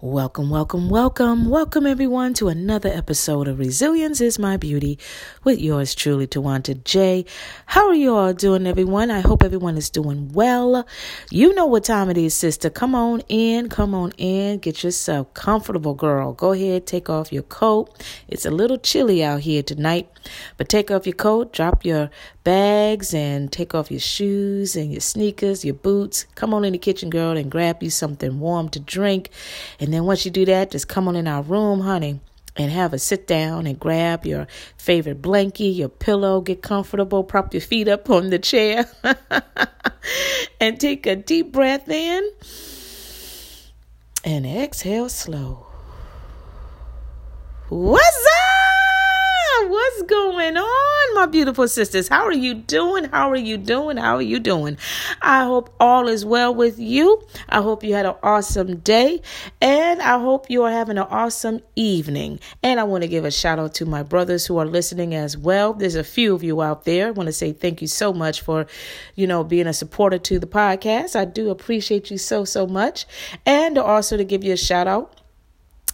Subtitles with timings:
[0.00, 4.96] Welcome, welcome, welcome, welcome everyone to another episode of Resilience is My Beauty
[5.42, 7.24] with yours truly, Twonta J.
[7.66, 9.10] How are you all doing, everyone?
[9.10, 10.86] I hope everyone is doing well.
[11.32, 12.70] You know what time it is, sister.
[12.70, 16.32] Come on in, come on in, get yourself comfortable, girl.
[16.32, 17.90] Go ahead, take off your coat.
[18.28, 20.08] It's a little chilly out here tonight,
[20.58, 22.08] but take off your coat, drop your
[22.48, 26.24] bags, and take off your shoes and your sneakers, your boots.
[26.34, 29.28] Come on in the kitchen, girl, and grab you something warm to drink.
[29.78, 32.20] And then once you do that, just come on in our room, honey
[32.56, 34.48] and have a sit down and grab your
[34.78, 38.90] favorite blankie, your pillow, get comfortable, prop your feet up on the chair,
[40.60, 42.28] and take a deep breath in
[44.24, 45.66] and exhale slow.
[47.68, 48.57] What's up?
[49.66, 52.06] What's going on, my beautiful sisters?
[52.06, 53.04] How are you doing?
[53.04, 53.96] How are you doing?
[53.96, 54.78] How are you doing?
[55.20, 57.20] I hope all is well with you.
[57.48, 59.20] I hope you had an awesome day
[59.60, 62.38] and I hope you are having an awesome evening.
[62.62, 65.36] And I want to give a shout out to my brothers who are listening as
[65.36, 65.74] well.
[65.74, 67.08] There's a few of you out there.
[67.08, 68.66] I want to say thank you so much for,
[69.16, 71.16] you know, being a supporter to the podcast.
[71.16, 73.06] I do appreciate you so, so much.
[73.44, 75.18] And also to give you a shout out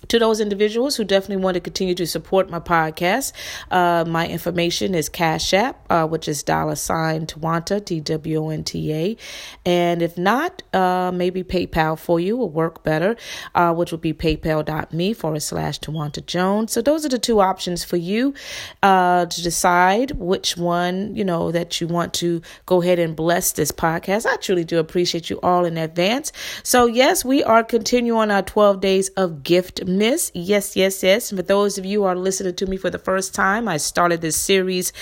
[0.09, 3.33] to those individuals who definitely want to continue to support my podcast,
[3.71, 8.49] uh, my information is Cash App, uh, which is dollar sign Twonta, T W O
[8.51, 9.17] N T A.
[9.65, 13.17] And if not, uh, maybe PayPal for you will work better,
[13.55, 16.73] uh, which would be paypal.me forward slash Twonta Jones.
[16.73, 18.35] So those are the two options for you
[18.83, 23.53] uh, to decide which one, you know, that you want to go ahead and bless
[23.53, 24.27] this podcast.
[24.27, 26.33] I truly do appreciate you all in advance.
[26.63, 30.31] So, yes, we are continuing our 12 days of gift miss.
[30.35, 31.31] Yes, yes, yes.
[31.31, 34.21] For those of you who are listening to me for the first time, I started
[34.21, 34.93] this series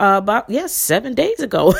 [0.00, 1.74] uh, about, yes, yeah, seven days ago.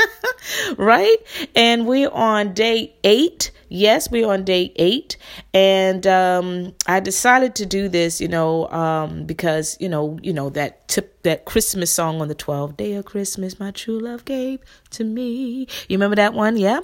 [0.76, 1.16] right?
[1.54, 3.50] And we're on day eight.
[3.68, 5.16] Yes, we're on day eight.
[5.54, 10.50] And um, I decided to do this, you know, um, because, you know, you know,
[10.50, 14.60] that tip that Christmas song on the 12th day of Christmas, my true love gave
[14.90, 15.66] to me.
[15.88, 16.56] You remember that one?
[16.56, 16.80] Yeah.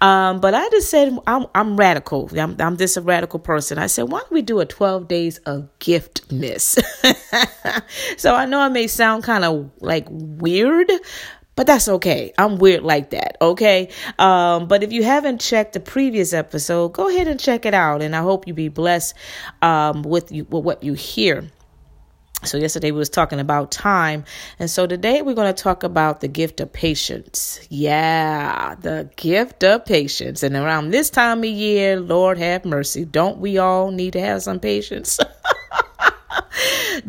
[0.00, 2.30] Um, but I just said, I'm, I'm radical.
[2.38, 3.78] I'm, I'm just a radical person.
[3.78, 6.82] I said, why don't we do a 12 days of Giftmas?
[8.18, 10.90] so I know I may sound kind of like weird,
[11.56, 12.32] but that's okay.
[12.36, 13.36] I'm weird like that.
[13.40, 13.90] Okay.
[14.18, 18.02] Um, but if you haven't checked the previous episode, go ahead and check it out.
[18.02, 19.14] And I hope you be blessed
[19.62, 21.44] um, with you with what you hear.
[22.44, 24.24] So yesterday we was talking about time,
[24.58, 27.58] and so today we're going to talk about the gift of patience.
[27.70, 30.42] Yeah, the gift of patience.
[30.42, 34.42] And around this time of year, Lord have mercy, don't we all need to have
[34.42, 35.18] some patience?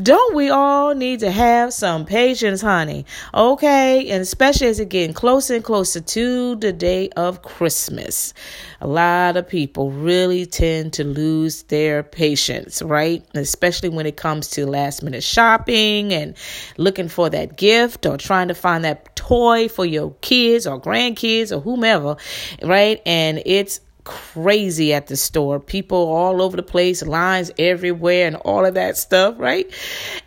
[0.02, 3.06] Don't we all need to have some patience, honey?
[3.34, 8.34] Okay, and especially as it getting closer and closer to the day of Christmas.
[8.82, 13.24] A lot of people really tend to lose their patience, right?
[13.34, 16.36] Especially when it comes to last minute shopping and
[16.78, 21.56] looking for that gift or trying to find that toy for your kids or grandkids
[21.56, 22.18] or whomever,
[22.64, 23.02] right?
[23.06, 25.60] And it's crazy at the store.
[25.60, 29.70] People all over the place, lines everywhere, and all of that stuff, right?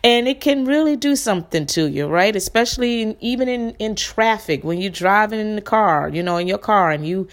[0.03, 2.35] And it can really do something to you, right?
[2.35, 6.47] Especially in, even in, in traffic when you're driving in the car, you know, in
[6.47, 7.27] your car and you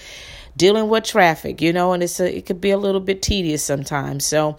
[0.56, 3.62] dealing with traffic, you know, and it's a, it could be a little bit tedious
[3.62, 4.24] sometimes.
[4.24, 4.56] So,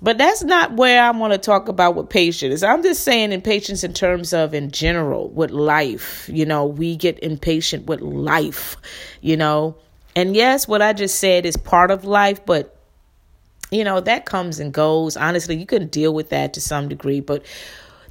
[0.00, 2.62] but that's not where I want to talk about with patience.
[2.62, 6.28] I'm just saying impatience in terms of in general with life.
[6.30, 8.76] You know, we get impatient with life,
[9.22, 9.76] you know
[10.16, 12.76] and yes, what I just said is part of life, but
[13.70, 15.16] you know, that comes and goes.
[15.16, 17.44] Honestly, you can deal with that to some degree, but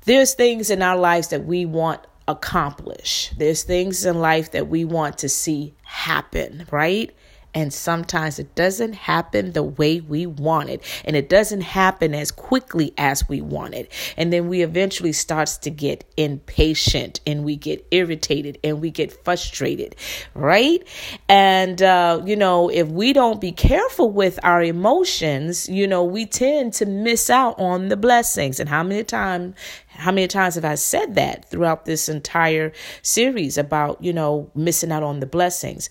[0.06, 3.32] there's things in our lives that we want accomplish.
[3.38, 7.14] There's things in life that we want to see happen, right?
[7.54, 10.84] And sometimes it doesn't happen the way we want it.
[11.06, 13.92] And it doesn't happen as quickly as we want it.
[14.18, 19.24] And then we eventually starts to get impatient and we get irritated and we get
[19.24, 19.96] frustrated,
[20.34, 20.86] right?
[21.30, 26.26] And, uh, you know, if we don't be careful with our emotions, you know, we
[26.26, 28.60] tend to miss out on the blessings.
[28.60, 29.56] And how many times
[29.96, 34.92] how many times have I said that throughout this entire series about, you know, missing
[34.92, 35.90] out on the blessings?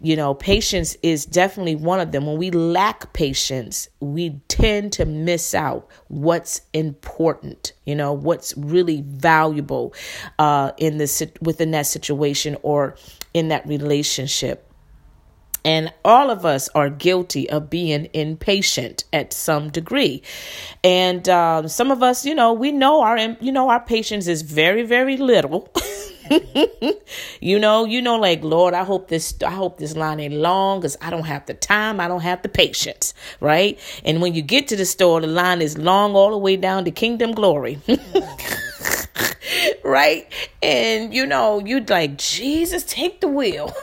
[0.00, 2.26] You know, patience is definitely one of them.
[2.26, 9.02] When we lack patience, we tend to miss out what's important, you know, what's really
[9.06, 9.94] valuable
[10.38, 12.96] uh, in this within that situation or
[13.34, 14.71] in that relationship.
[15.64, 20.22] And all of us are guilty of being impatient at some degree.
[20.82, 24.42] And um, some of us, you know, we know our, you know, our patience is
[24.42, 25.72] very, very little.
[27.40, 30.80] you know, you know, like Lord, I hope this, I hope this line ain't long
[30.80, 33.78] because I don't have the time, I don't have the patience, right?
[34.04, 36.84] And when you get to the store, the line is long all the way down
[36.84, 37.78] to Kingdom Glory.
[39.84, 40.26] right?
[40.62, 43.74] And you know, you'd like, Jesus, take the wheel.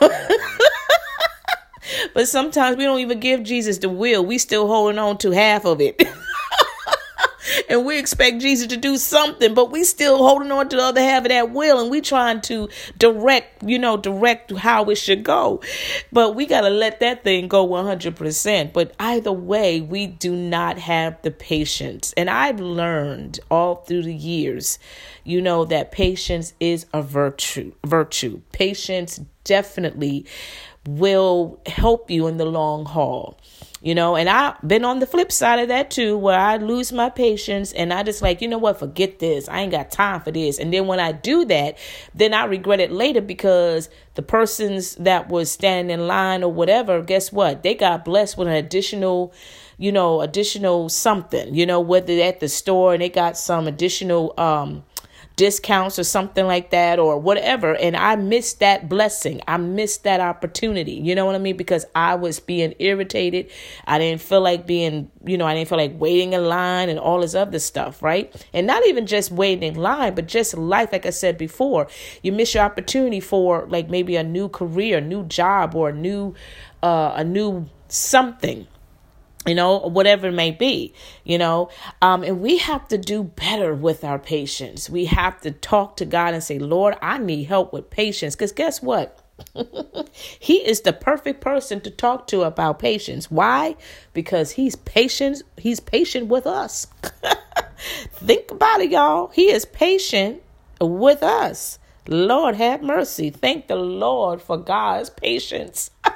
[2.14, 4.24] but sometimes we don't even give Jesus the will.
[4.24, 6.02] We still holding on to half of it.
[7.68, 11.00] and we expect Jesus to do something, but we still holding on to the other
[11.00, 12.68] half of that will and we trying to
[12.98, 15.60] direct, you know, direct how it should go.
[16.12, 18.72] But we got to let that thing go 100%.
[18.72, 22.12] But either way, we do not have the patience.
[22.16, 24.78] And I've learned all through the years,
[25.24, 27.72] you know, that patience is a virtue.
[27.84, 28.40] Virtue.
[28.52, 30.26] Patience definitely
[30.86, 33.38] will help you in the long haul
[33.82, 34.16] you know?
[34.16, 37.72] And i've been on the flip side of that too where i lose my patience
[37.72, 39.48] and i just like you know what forget this.
[39.48, 40.58] I ain't got time for this.
[40.58, 41.78] And then when i do that
[42.14, 47.02] then i regret it later because the persons that was standing in line or whatever
[47.02, 47.62] guess what?
[47.62, 49.32] They got blessed with an additional
[49.78, 54.34] you know additional something you know whether at the store and they got some additional
[54.36, 54.84] um
[55.40, 57.74] discounts or something like that or whatever.
[57.74, 59.40] And I missed that blessing.
[59.48, 60.92] I missed that opportunity.
[60.92, 61.56] You know what I mean?
[61.56, 63.50] Because I was being irritated.
[63.86, 66.98] I didn't feel like being, you know, I didn't feel like waiting in line and
[66.98, 68.30] all this other stuff, right?
[68.52, 71.88] And not even just waiting in line, but just life, like I said before.
[72.22, 76.34] You miss your opportunity for like maybe a new career, new job, or a new
[76.82, 78.66] uh a new something
[79.46, 80.92] you know whatever it may be
[81.24, 81.70] you know.
[82.02, 84.90] Um and we have to do better with our patience.
[84.90, 88.34] We have to talk to god and say lord i need help with patience.
[88.34, 89.18] Because guess what?
[90.38, 93.30] He is the perfect person to talk to about patience.
[93.30, 93.76] Why?
[94.12, 96.86] Because he's patient he's patient with us.
[98.12, 99.28] Think about it y'all.
[99.28, 100.42] He is patient
[100.80, 101.78] with us.
[102.06, 103.30] Lord have mercy.
[103.30, 105.90] Thank the lord for god's patience.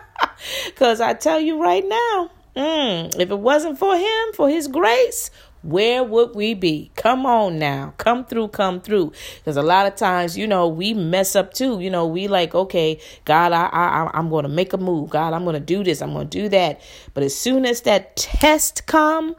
[0.67, 5.31] Because i tell you right now Mm, if it wasn't for him, for his grace,
[5.65, 6.91] where would we be?
[6.95, 7.95] Come on now.
[7.97, 9.13] Come through, come through.
[9.39, 11.81] Because a lot of times, you know, we mess up too.
[11.81, 15.11] You know, we like, okay, God, I, I, I'm going to make a move.
[15.11, 16.03] God, I'm going to do this.
[16.03, 16.81] I'm going to do that.
[17.15, 19.35] But as soon as that test come,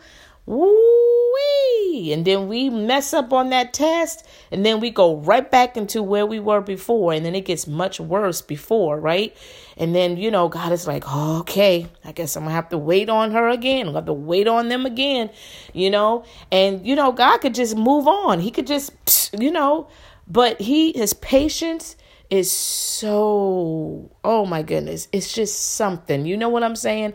[0.45, 2.13] Woo-wee.
[2.13, 6.03] And then we mess up on that test, and then we go right back into
[6.03, 9.35] where we were before, and then it gets much worse before, right?
[9.77, 12.77] And then, you know, God is like, oh, okay, I guess I'm gonna have to
[12.77, 13.81] wait on her again.
[13.81, 15.31] I'm gonna have to wait on them again,
[15.73, 16.25] you know?
[16.51, 18.39] And, you know, God could just move on.
[18.39, 19.87] He could just, you know,
[20.27, 21.95] but he, his patience,
[22.29, 27.13] is so oh my goodness it's just something you know what i'm saying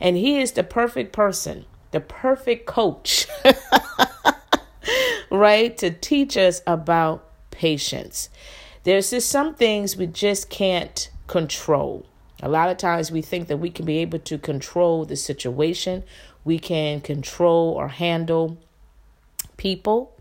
[0.00, 3.26] and he is the perfect person the perfect coach,
[5.30, 5.76] right?
[5.78, 8.28] To teach us about patience.
[8.84, 12.06] There's just some things we just can't control.
[12.42, 16.02] A lot of times we think that we can be able to control the situation,
[16.44, 18.56] we can control or handle
[19.58, 20.16] people.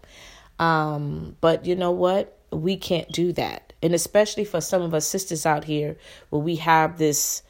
[0.60, 2.38] Um, but you know what?
[2.51, 3.71] We can't do that.
[3.81, 5.95] And especially for some of us sisters out here
[6.30, 7.44] where we have this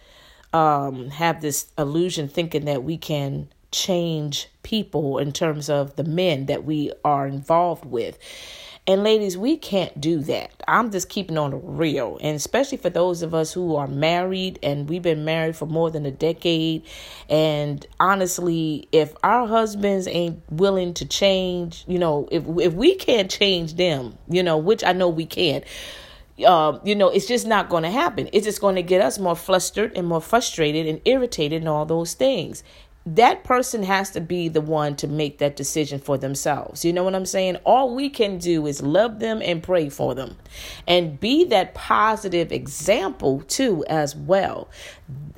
[0.51, 6.47] um have this illusion thinking that we can change people in terms of the men
[6.47, 8.17] that we are involved with.
[8.89, 10.49] And ladies, we can't do that.
[10.67, 12.17] I'm just keeping on the real.
[12.21, 15.91] And especially for those of us who are married and we've been married for more
[15.91, 16.83] than a decade.
[17.29, 23.29] And honestly, if our husbands ain't willing to change, you know, if if we can't
[23.29, 25.63] change them, you know, which I know we can't,
[26.43, 28.27] uh, you know, it's just not going to happen.
[28.33, 31.85] It's just going to get us more flustered and more frustrated and irritated and all
[31.85, 32.63] those things
[33.15, 36.85] that person has to be the one to make that decision for themselves.
[36.85, 37.57] You know what I'm saying?
[37.65, 40.37] All we can do is love them and pray for them
[40.87, 44.69] and be that positive example too as well.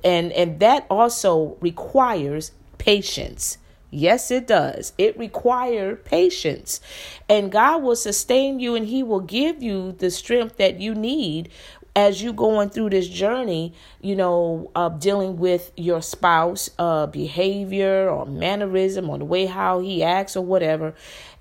[0.03, 3.57] And and that also requires patience.
[3.93, 4.93] Yes, it does.
[4.97, 6.79] It requires patience.
[7.27, 11.49] And God will sustain you and He will give you the strength that you need
[11.95, 18.09] as you going through this journey, you know, of dealing with your spouse, uh, behavior
[18.09, 20.93] or mannerism or the way how he acts or whatever,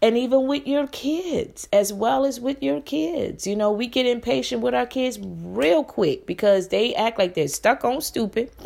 [0.02, 3.46] and even with your kids, as well as with your kids.
[3.46, 7.48] You know, we get impatient with our kids real quick because they act like they're
[7.48, 8.50] stuck on stupid.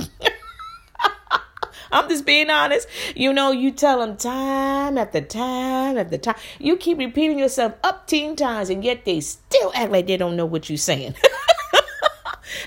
[1.93, 2.89] I'm just being honest.
[3.15, 6.35] You know, you tell them time after time after time.
[6.59, 10.37] You keep repeating yourself up teen times, and yet they still act like they don't
[10.37, 11.15] know what you're saying.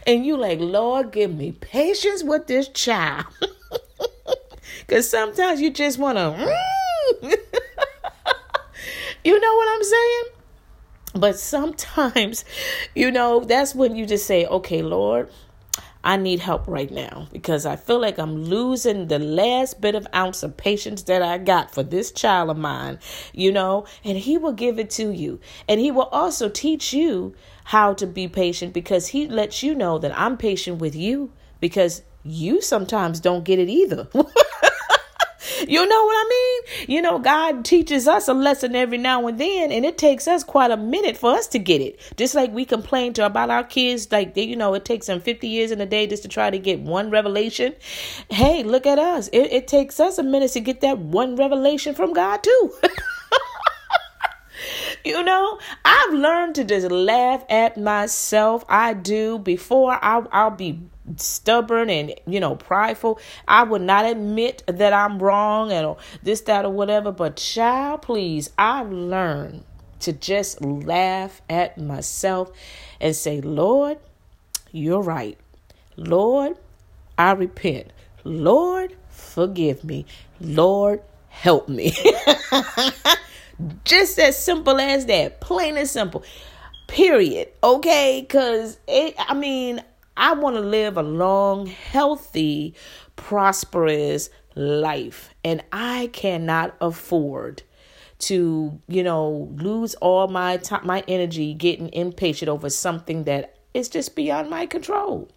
[0.06, 3.25] and you like, Lord, give me patience with this child.
[4.88, 7.24] Because sometimes you just want to, mm.
[9.25, 10.24] you know what I'm saying?
[11.15, 12.46] But sometimes,
[12.96, 15.29] you know, that's when you just say, okay, Lord,
[16.08, 20.08] I need help right now because I feel like I'm losing the last bit of
[20.16, 23.00] ounce of patience that I got for this child of mine,
[23.34, 25.42] you know, and He will give it to you.
[25.68, 27.36] And He will also teach you
[27.66, 32.04] how to be patient because He lets you know that I'm patient with you because
[32.24, 34.08] you sometimes don't get it either.
[35.68, 36.86] You know what I mean?
[36.89, 40.44] You know, God teaches us a lesson every now and then, and it takes us
[40.44, 42.00] quite a minute for us to get it.
[42.16, 45.20] Just like we complain to about our kids, like they, you know, it takes them
[45.20, 47.75] 50 years in a day just to try to get one revelation.
[48.30, 49.27] Hey, look at us.
[49.30, 52.74] It, it takes us a minute to get that one revelation from God, too.
[55.04, 60.82] you know i've learned to just laugh at myself i do before I'll, I'll be
[61.16, 63.20] stubborn and you know prideful.
[63.48, 68.50] I would not admit that i'm wrong and this that or whatever but child please
[68.58, 69.64] i've learned
[70.00, 72.52] to just laugh at myself
[73.00, 73.98] and say lord
[74.72, 75.38] you're right.
[75.96, 76.58] Lord
[77.18, 77.92] i repent.
[78.24, 80.06] Lord forgive me.
[80.40, 81.94] Lord help me.
[83.86, 86.24] Just as simple as that plain and simple.
[86.88, 87.50] Period.
[87.64, 88.22] Okay?
[88.22, 89.82] Because it i mean
[90.18, 92.74] I want to live a long, healthy,
[93.16, 95.30] prosperous life.
[95.44, 97.62] And I cannot afford
[98.20, 103.90] to, you know, lose all my time, my energy getting impatient over something that is
[103.90, 105.30] just beyond my control.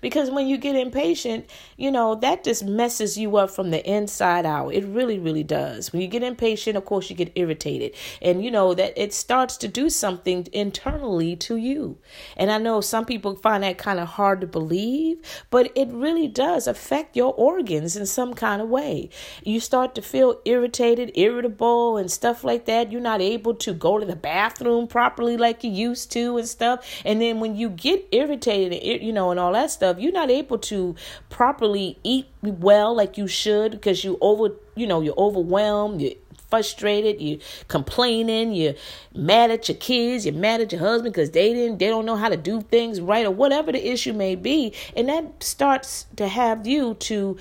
[0.00, 4.44] Because when you get impatient, you know, that just messes you up from the inside
[4.44, 4.70] out.
[4.70, 5.92] It really, really does.
[5.92, 7.94] When you get impatient, of course, you get irritated.
[8.20, 11.98] And, you know, that it starts to do something internally to you.
[12.36, 16.28] And I know some people find that kind of hard to believe, but it really
[16.28, 19.10] does affect your organs in some kind of way.
[19.44, 22.90] You start to feel irritated, irritable, and stuff like that.
[22.90, 26.84] You're not able to go to the bathroom properly like you used to and stuff.
[27.04, 30.30] And then when you get irritated, you know, and all that that stuff, you're not
[30.30, 30.94] able to
[31.30, 36.14] properly eat well like you should because you over, you know, you're overwhelmed, you're
[36.50, 37.38] frustrated, you're
[37.68, 38.74] complaining, you're
[39.14, 42.16] mad at your kids, you're mad at your husband because they didn't, they don't know
[42.16, 46.28] how to do things right or whatever the issue may be, and that starts to
[46.28, 47.38] have you to,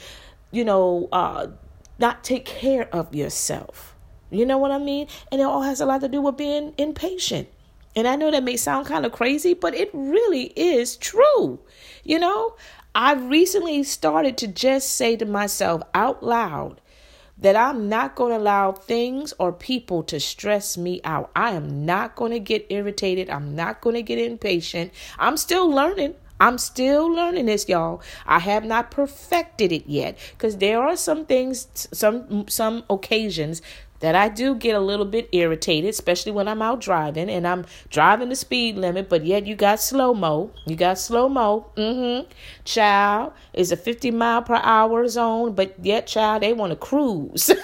[0.51, 1.47] you know, uh,
[1.99, 3.95] not take care of yourself.
[4.29, 5.07] You know what I mean?
[5.29, 7.49] And it all has a lot to do with being impatient.
[7.95, 11.59] And I know that may sound kind of crazy, but it really is true.
[12.03, 12.55] You know,
[12.93, 16.81] I've recently started to just say to myself out loud
[17.37, 21.31] that I'm not going to allow things or people to stress me out.
[21.35, 23.29] I am not going to get irritated.
[23.29, 24.93] I'm not going to get impatient.
[25.17, 26.15] I'm still learning.
[26.39, 28.01] I'm still learning this, y'all.
[28.25, 33.61] I have not perfected it yet because there are some things, some some occasions
[34.01, 37.65] that I do get a little bit irritated, especially when I'm out driving and I'm
[37.89, 40.51] driving the speed limit, but yet you got slow mo.
[40.65, 41.67] You got slow mo.
[41.77, 42.29] Mm-hmm.
[42.65, 47.51] Child is a 50 mile per hour zone, but yet, child, they want to cruise.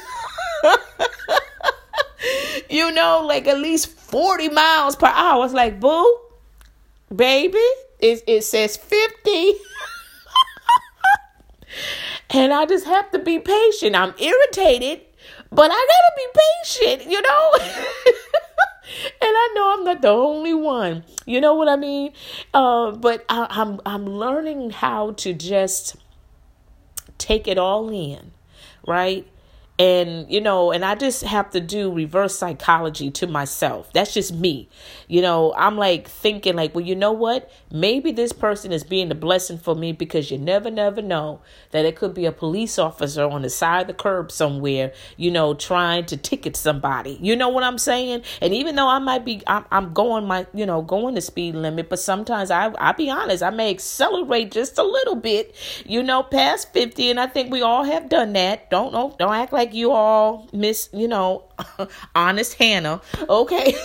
[2.70, 5.44] you know, like at least 40 miles per hour.
[5.44, 6.20] It's like, boo,
[7.14, 7.58] baby,
[8.00, 9.12] it, it says 50.
[12.30, 13.96] and I just have to be patient.
[13.96, 15.02] I'm irritated
[15.52, 17.52] but I gotta be patient, you know?
[19.22, 21.04] and I know I'm not the only one.
[21.26, 22.14] You know what I mean?
[22.54, 25.96] Uh, but I, I'm I'm learning how to just
[27.18, 28.32] take it all in,
[28.88, 29.28] right?
[29.80, 33.92] And you know and i just have to do reverse psychology to myself.
[33.94, 34.70] That's just me.
[35.08, 37.52] You know i'm like thinking like well you know what?
[37.72, 41.42] Maybe this person is being a blessing for me because you never never know
[41.72, 45.30] that it could be a police officer on the side of the curb somewhere you
[45.30, 47.18] know trying to ticket somebody.
[47.22, 48.24] You know what i'm saying?
[48.42, 51.56] And even though i might be i'm, I'm going my you know going the speed
[51.56, 55.56] limit but sometimes i i'll be honest i may accelerate just a little bit
[55.86, 58.70] you know past 50 and i think we all have done that.
[58.70, 61.44] Don't know don't act like like you all miss, you know,
[62.16, 63.76] honest Hannah, okay?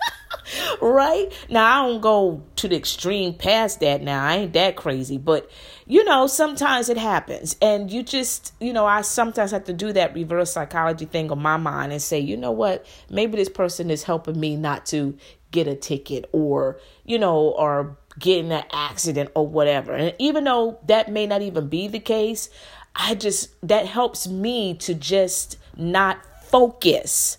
[0.80, 1.26] right?
[1.48, 4.24] Now I don't go to the extreme past that now.
[4.24, 5.50] I ain't that crazy, but
[5.86, 7.56] you know, sometimes it happens.
[7.60, 11.42] And you just, you know, I sometimes have to do that reverse psychology thing on
[11.42, 15.16] my mind and say, you know what, maybe this person is helping me not to
[15.50, 19.92] get a ticket or, you know, or get in an accident or whatever.
[19.92, 22.48] And even though that may not even be the case,
[22.96, 27.38] I just, that helps me to just not focus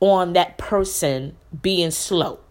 [0.00, 2.40] on that person being slow.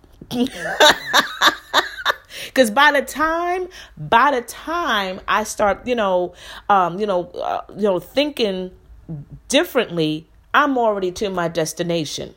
[2.45, 6.33] because by the time by the time i start you know
[6.69, 8.71] um you know uh, you know thinking
[9.47, 12.33] differently i'm already to my destination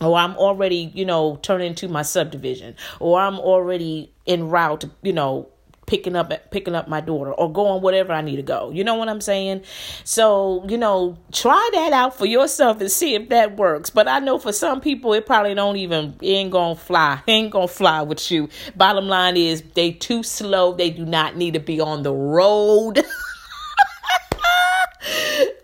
[0.00, 5.12] or I'm already, you know, turning to my subdivision, or I'm already en route, you
[5.12, 5.48] know,
[5.88, 8.70] picking up picking up my daughter or going whatever I need to go.
[8.70, 9.62] You know what I'm saying?
[10.04, 13.90] So, you know, try that out for yourself and see if that works.
[13.90, 17.22] But I know for some people it probably don't even ain't gonna fly.
[17.26, 18.48] Ain't gonna fly with you.
[18.76, 20.74] Bottom line is they too slow.
[20.74, 23.02] They do not need to be on the road.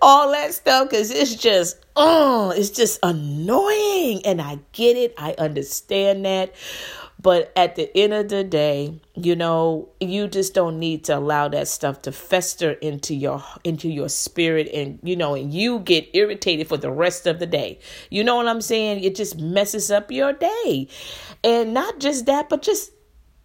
[0.00, 5.34] all that stuff because it's just oh it's just annoying and i get it i
[5.38, 6.52] understand that
[7.24, 11.48] but at the end of the day, you know, you just don't need to allow
[11.48, 16.06] that stuff to fester into your into your spirit and you know, and you get
[16.12, 17.78] irritated for the rest of the day.
[18.10, 19.02] You know what I'm saying?
[19.02, 20.86] It just messes up your day.
[21.42, 22.92] And not just that, but just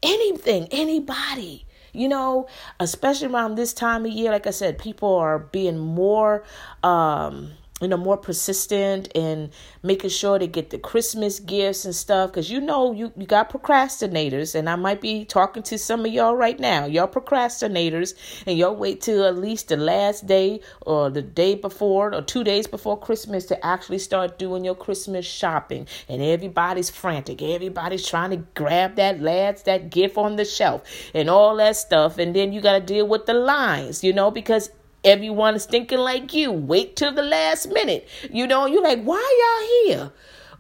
[0.04, 2.46] anything, anybody you know
[2.80, 6.44] especially around this time of year like i said people are being more
[6.84, 7.50] um
[7.82, 9.50] you know more persistent and
[9.84, 12.32] making sure to get the christmas gifts and stuff.
[12.32, 16.12] Because you know you, you got procrastinators and i might be talking to some of
[16.12, 16.86] y'all right now.
[16.86, 18.14] Y'all procrastinators
[18.46, 22.44] and y'all wait till at least the last day or the day before or two
[22.44, 25.88] days before christmas to actually start doing your christmas shopping.
[26.08, 27.42] And everybody's frantic.
[27.42, 30.84] Everybody's trying to grab that last that gift on the shelf
[31.14, 32.18] and all that stuff.
[32.18, 34.70] And then you got to deal with the lines you know because
[35.04, 36.52] Everyone is thinking like you.
[36.52, 38.08] Wait till the last minute.
[38.32, 40.12] You know, you're like, why y'all here?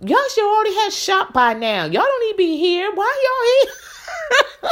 [0.01, 1.83] Y'all should already have shop by now.
[1.83, 2.89] Y'all don't need to be here.
[2.93, 4.71] Why y'all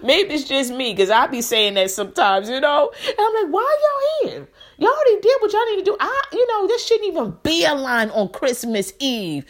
[0.02, 2.90] Maybe it's just me because I be saying that sometimes, you know.
[3.06, 3.76] And I'm like, why
[4.22, 4.48] y'all here?
[4.78, 5.96] Y'all already did what y'all need to do.
[6.00, 9.44] I, you know, this shouldn't even be a line on Christmas Eve.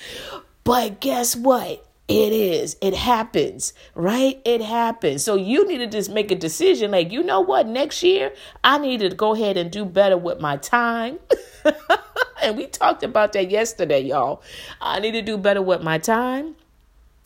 [0.65, 1.87] But guess what?
[2.09, 2.77] It is.
[2.81, 4.41] It happens, right?
[4.45, 5.25] It happens.
[5.25, 7.67] So you need to just make a decision like, you know what?
[7.67, 8.33] Next year,
[8.63, 11.19] I need to go ahead and do better with my time.
[12.43, 14.43] and we talked about that yesterday, y'all.
[14.81, 16.57] I need to do better with my time.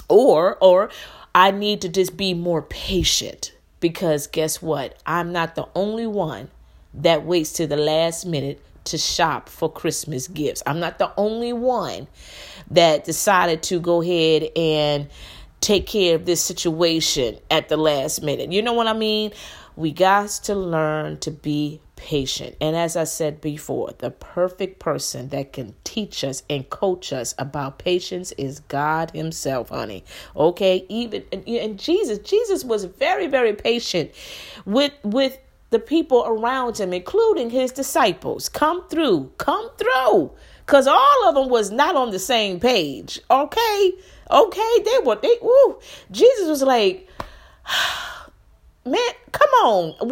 [0.09, 0.90] Or or
[1.35, 4.97] I need to just be more patient because guess what?
[5.04, 6.49] I'm not the only one
[6.95, 10.62] that waits to the last minute to shop for Christmas gifts.
[10.66, 12.08] I'm not the only one
[12.70, 15.08] that decided to go ahead and
[15.60, 18.52] take care of this situation at the last minute.
[18.52, 19.32] You know what I mean?
[19.75, 22.56] We got to learn to be patient.
[22.60, 27.34] And as I said before, the perfect person that can teach us and coach us
[27.38, 30.04] about patience is God Himself, honey.
[30.36, 34.12] Okay, even and Jesus, Jesus was very, very patient
[34.64, 35.38] with with
[35.76, 38.49] the people around him, including his disciples.
[38.49, 40.30] Come through, come through.
[40.65, 43.21] Because all of them was not on the same page.
[43.30, 43.93] Okay?
[44.30, 45.78] Okay, they were, they, woo.
[46.10, 47.06] Jesus was like,
[48.86, 50.08] man, come on.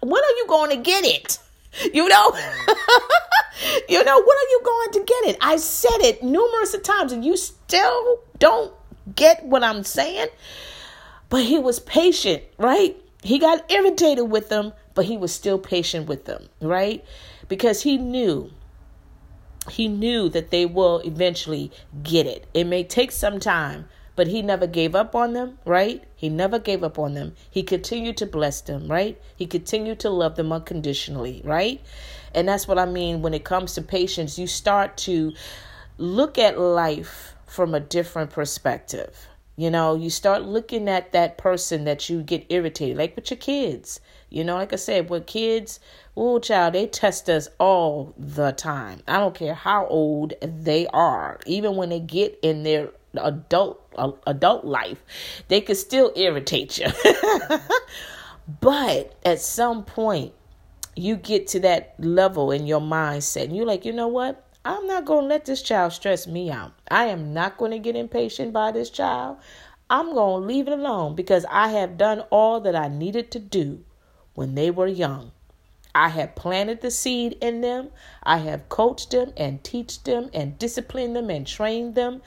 [0.00, 1.38] When are you going to get it?
[1.94, 2.30] You know?
[3.88, 5.38] you know, when are you going to get it?
[5.40, 8.74] I said it numerous times and you still don't
[9.16, 10.28] get what I'm saying.
[11.30, 12.94] But he was patient, right?
[13.22, 17.04] He got irritated with them, but he was still patient with them, right?
[17.48, 18.50] Because he knew
[19.70, 21.70] he knew that they will eventually
[22.02, 22.46] get it.
[22.52, 26.02] It may take some time, but he never gave up on them, right?
[26.16, 27.34] He never gave up on them.
[27.50, 29.20] He continued to bless them, right?
[29.36, 31.80] He continued to love them unconditionally, right?
[32.34, 34.38] And that's what I mean when it comes to patience.
[34.38, 35.32] You start to
[35.96, 39.28] look at life from a different perspective.
[39.56, 43.38] You know, you start looking at that person that you get irritated, like with your
[43.38, 44.00] kids.
[44.30, 45.78] You know, like I said, with kids,
[46.16, 49.02] oh, child, they test us all the time.
[49.06, 54.12] I don't care how old they are, even when they get in their adult uh,
[54.26, 55.02] adult life,
[55.48, 56.86] they could still irritate you.
[58.60, 60.32] but at some point,
[60.96, 64.46] you get to that level in your mindset, and you're like, you know what?
[64.64, 66.72] I'm not going to let this child stress me out.
[66.88, 69.38] I am not going to get impatient by this child.
[69.90, 73.38] I'm going to leave it alone because I have done all that I needed to
[73.40, 73.84] do
[74.34, 75.32] when they were young.
[75.94, 77.90] I have planted the seed in them.
[78.22, 82.22] I have coached them and teach them and disciplined them and trained them.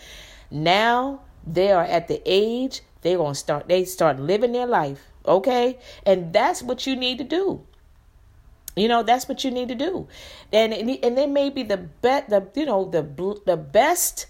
[0.51, 5.11] Now they are at the age they're going to start they start living their life,
[5.27, 5.77] okay?
[6.05, 7.65] And that's what you need to do.
[8.75, 10.07] You know, that's what you need to do.
[10.51, 13.01] And and they may be the bet the you know the
[13.45, 14.27] the best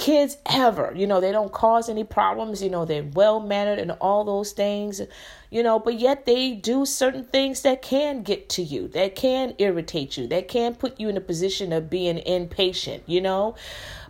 [0.00, 0.92] kids ever.
[0.96, 2.62] You know, they don't cause any problems.
[2.62, 5.02] You know, they're well mannered and all those things,
[5.50, 9.54] you know, but yet they do certain things that can get to you, that can
[9.58, 13.54] irritate you, that can put you in a position of being impatient, you know.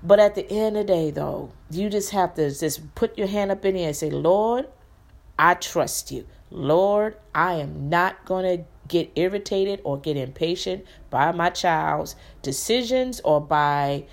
[0.03, 3.27] But at the end of the day, though, you just have to just put your
[3.27, 4.69] hand up in air and say, Lord,
[5.39, 6.27] I trust you.
[6.51, 13.21] Lord, I am not going to get irritated or get impatient by my child's decisions
[13.21, 14.05] or by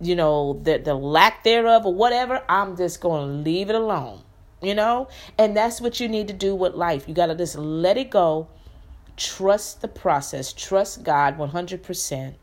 [0.00, 4.22] you know, the, the lack thereof or whatever, I'm just going to leave it alone,
[4.62, 5.08] you know?
[5.36, 7.08] And that's what you need to do with life.
[7.08, 8.48] You got to just let it go,
[9.16, 12.34] trust the process, trust God 100%,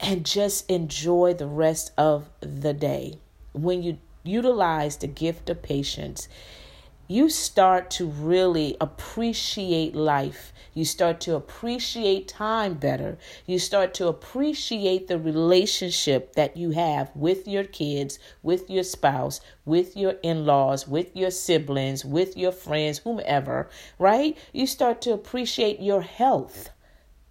[0.00, 3.18] and just enjoy the rest of the day.
[3.52, 6.28] When you utilize the gift of patience,
[7.10, 10.52] you start to really appreciate life.
[10.74, 13.18] You start to appreciate time better.
[13.46, 19.40] You start to appreciate the relationship that you have with your kids, with your spouse,
[19.64, 23.68] with your in laws, with your siblings, with your friends, whomever,
[23.98, 24.38] right?
[24.52, 26.70] You start to appreciate your health.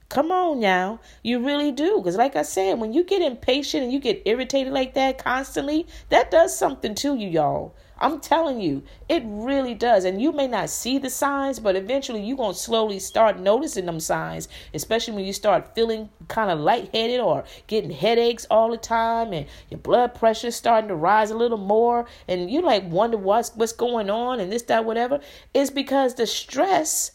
[0.09, 0.99] Come on now.
[1.23, 1.99] You really do.
[1.99, 5.87] Because, like I said, when you get impatient and you get irritated like that constantly,
[6.09, 7.75] that does something to you, y'all.
[8.01, 10.05] I'm telling you, it really does.
[10.05, 13.85] And you may not see the signs, but eventually you're going to slowly start noticing
[13.85, 18.77] them signs, especially when you start feeling kind of lightheaded or getting headaches all the
[18.77, 22.05] time and your blood pressure starting to rise a little more.
[22.27, 25.19] And you like wonder what's, what's going on and this, that, whatever.
[25.53, 27.11] It's because the stress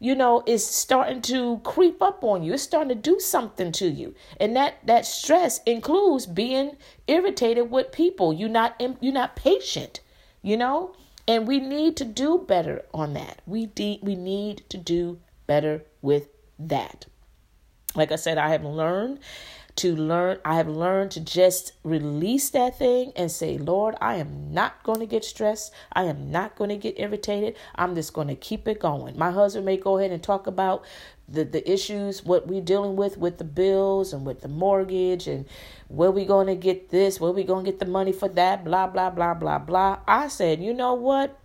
[0.00, 3.88] you know is starting to creep up on you it's starting to do something to
[3.88, 6.76] you and that that stress includes being
[7.08, 10.00] irritated with people you're not you're not patient
[10.42, 10.94] you know?
[11.26, 13.42] And we need to do better on that.
[13.46, 17.06] We de- we need to do better with that.
[17.94, 19.18] Like I said, I have learned
[19.76, 24.52] to learn I have learned to just release that thing and say, "Lord, I am
[24.52, 25.72] not going to get stressed.
[25.92, 27.54] I am not going to get irritated.
[27.76, 30.84] I'm just going to keep it going." My husband may go ahead and talk about
[31.28, 35.44] the the issues what we're dealing with with the bills and with the mortgage and
[35.88, 38.64] where we going to get this where we going to get the money for that
[38.64, 39.98] blah blah blah blah blah.
[40.06, 41.38] I said you know what?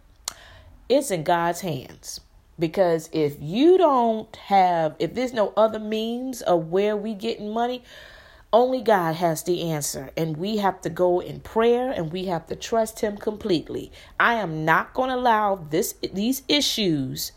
[0.89, 2.19] It's in god's hands.
[2.60, 7.84] Because if you don't have if there's no other means of where we getting money
[8.51, 10.12] only god has the answer.
[10.15, 13.91] And we have to go in prayer and we have to trust him completely.
[14.19, 17.32] I am not going to allow this these issues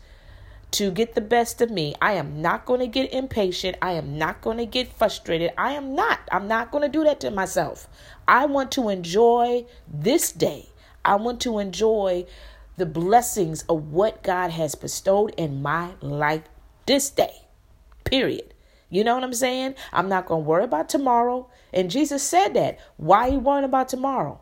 [0.71, 1.95] to get the best of me.
[2.01, 3.77] I am not going to get impatient.
[3.81, 5.51] I am not going to get frustrated.
[5.57, 6.19] I am not.
[6.31, 7.87] I'm not going to do that to myself.
[8.27, 10.69] I want to enjoy this day.
[11.05, 12.25] I want to enjoy
[12.75, 16.43] the blessings of what God has bestowed in my life
[16.85, 17.47] this day.
[18.03, 18.53] Period.
[18.89, 19.75] You know what I'm saying?
[19.91, 21.49] I'm not going to worry about tomorrow.
[21.73, 22.79] And Jesus said that.
[22.97, 24.41] Why are you worrying about tomorrow?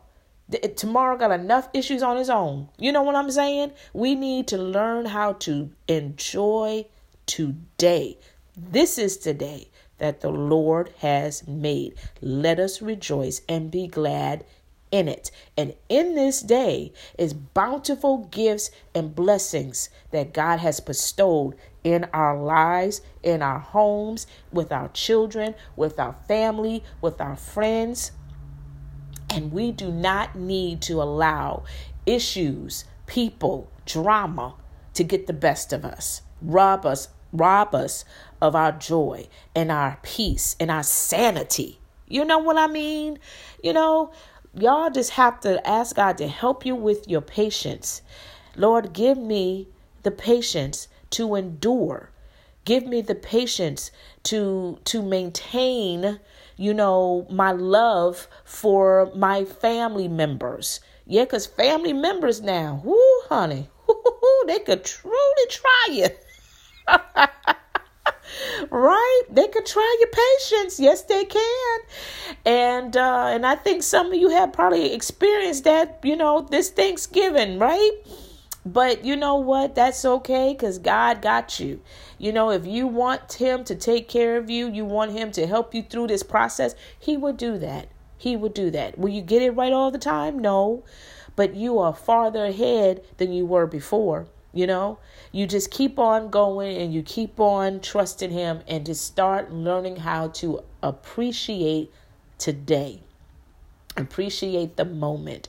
[0.76, 2.68] Tomorrow got enough issues on his own.
[2.78, 3.72] You know what I'm saying?
[3.92, 6.86] We need to learn how to enjoy
[7.26, 8.18] today.
[8.56, 11.94] This is today that the Lord has made.
[12.20, 14.44] Let us rejoice and be glad
[14.90, 15.30] in it.
[15.56, 22.36] And in this day is bountiful gifts and blessings that God has bestowed in our
[22.36, 28.12] lives, in our homes, with our children, with our family, with our friends.
[29.36, 31.64] And we do not need to allow
[32.06, 34.54] issues, people, drama
[34.94, 38.06] to get the best of us, rob us, rob us
[38.40, 41.78] of our joy and our peace and our sanity.
[42.08, 43.18] You know what I mean?
[43.62, 44.10] You know,
[44.54, 48.00] y'all just have to ask God to help you with your patience.
[48.56, 49.68] Lord, give me
[50.02, 52.10] the patience to endure.
[52.64, 53.90] Give me the patience
[54.24, 56.20] to to maintain
[56.56, 60.80] you know, my love for my family members.
[61.06, 66.08] Yeah, because family members now, whoo, honey, whoo, they could truly try you.
[68.70, 69.22] right?
[69.30, 70.80] They could try your patience.
[70.80, 71.80] Yes, they can.
[72.44, 76.70] And uh, and I think some of you have probably experienced that, you know, this
[76.70, 77.92] Thanksgiving, right?
[78.66, 79.76] But you know what?
[79.76, 81.80] That's okay because God got you.
[82.18, 85.46] You know, if you want Him to take care of you, you want Him to
[85.46, 87.86] help you through this process, He would do that.
[88.18, 88.98] He would do that.
[88.98, 90.40] Will you get it right all the time?
[90.40, 90.82] No.
[91.36, 94.26] But you are farther ahead than you were before.
[94.52, 94.98] You know,
[95.30, 99.96] you just keep on going and you keep on trusting Him and just start learning
[99.96, 101.92] how to appreciate
[102.38, 103.02] today.
[103.96, 105.48] Appreciate the moment.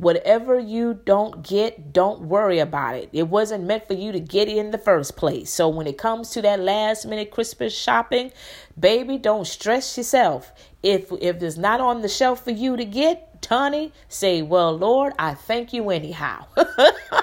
[0.00, 3.10] Whatever you don't get, don't worry about it.
[3.12, 5.50] It wasn't meant for you to get in the first place.
[5.52, 8.32] So when it comes to that last minute Christmas shopping,
[8.78, 10.52] baby, don't stress yourself.
[10.82, 15.12] If if it's not on the shelf for you to get, Tony, say, "Well, Lord,
[15.18, 16.46] I thank you anyhow."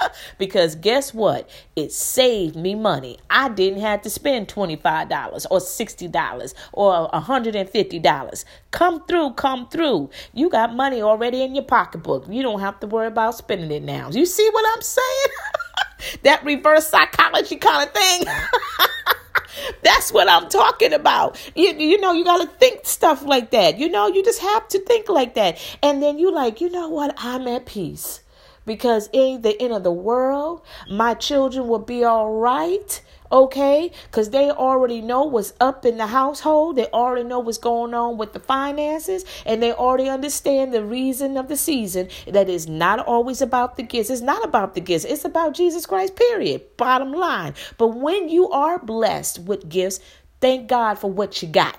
[0.38, 1.48] because guess what?
[1.76, 3.18] It saved me money.
[3.30, 8.44] I didn't have to spend $25 or $60 or $150.
[8.70, 10.10] Come through, come through.
[10.32, 12.26] You got money already in your pocketbook.
[12.28, 14.10] You don't have to worry about spending it now.
[14.10, 15.26] You see what I'm saying?
[16.22, 18.22] that reverse psychology kind of thing.
[19.82, 21.38] That's what I'm talking about.
[21.56, 23.78] You, you know, you got to think stuff like that.
[23.78, 25.58] You know, you just have to think like that.
[25.82, 27.14] And then you like, you know what?
[27.18, 28.22] I'm at peace
[28.68, 33.90] because in the end of the world, my children will be all right okay?
[34.04, 36.76] Because they already know what's up in the household.
[36.76, 41.36] They already know what's going on with the finances, and they already understand the reason
[41.36, 42.08] of the season.
[42.26, 44.10] That is not always about the gifts.
[44.10, 45.04] It's not about the gifts.
[45.04, 46.76] It's about Jesus Christ, period.
[46.76, 47.54] Bottom line.
[47.76, 50.00] But when you are blessed with gifts,
[50.40, 51.78] thank God for what you got.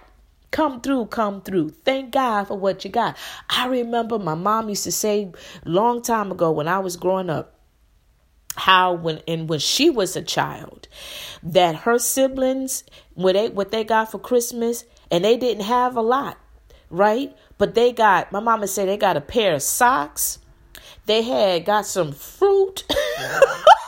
[0.51, 1.69] Come through, come through.
[1.69, 3.17] Thank God for what you got.
[3.49, 5.31] I remember my mom used to say
[5.63, 7.55] long time ago when I was growing up,
[8.55, 10.87] how when and when she was a child
[11.43, 12.83] that her siblings
[13.13, 16.37] what they what they got for Christmas and they didn't have a lot,
[16.89, 17.35] right?
[17.57, 20.39] But they got my mama said they got a pair of socks.
[21.05, 22.85] They had got some fruit.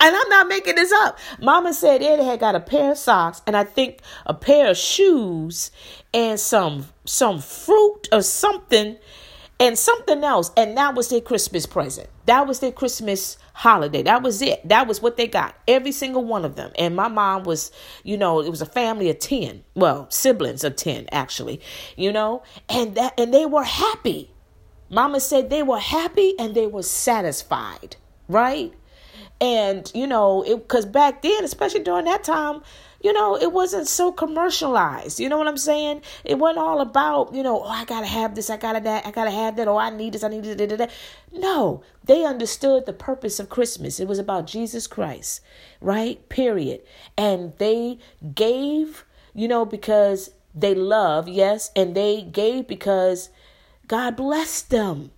[0.00, 1.18] And I'm not making this up.
[1.40, 4.76] Mama said Ed had got a pair of socks and I think a pair of
[4.76, 5.70] shoes
[6.14, 8.96] and some some fruit or something
[9.58, 10.50] and something else.
[10.56, 12.08] And that was their Christmas present.
[12.26, 14.02] That was their Christmas holiday.
[14.02, 14.66] That was it.
[14.68, 15.54] That was what they got.
[15.66, 16.72] Every single one of them.
[16.78, 17.70] And my mom was,
[18.02, 19.64] you know, it was a family of 10.
[19.74, 21.60] Well, siblings of 10 actually,
[21.96, 24.30] you know, and that and they were happy.
[24.88, 27.96] Mama said they were happy and they were satisfied,
[28.28, 28.72] right?
[29.40, 32.62] And you know, cuz back then, especially during that time,
[33.02, 35.20] you know, it wasn't so commercialized.
[35.20, 36.02] You know what I'm saying?
[36.24, 39.10] It wasn't all about, you know, oh, I gotta have this, I gotta that, I
[39.10, 40.92] gotta have that, oh, I need this, I need this.
[41.32, 44.00] No, they understood the purpose of Christmas.
[44.00, 45.40] It was about Jesus Christ,
[45.80, 46.26] right?
[46.28, 46.82] Period.
[47.16, 47.98] And they
[48.34, 53.28] gave, you know, because they love, yes, and they gave because
[53.86, 55.12] God blessed them.